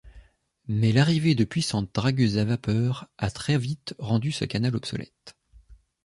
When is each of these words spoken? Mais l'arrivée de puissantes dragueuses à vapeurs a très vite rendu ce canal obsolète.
Mais 0.67 0.93
l'arrivée 0.93 1.35
de 1.35 1.43
puissantes 1.43 1.93
dragueuses 1.93 2.39
à 2.39 2.43
vapeurs 2.43 3.07
a 3.19 3.29
très 3.29 3.59
vite 3.59 3.93
rendu 3.99 4.31
ce 4.31 4.45
canal 4.45 4.75
obsolète. 4.75 5.37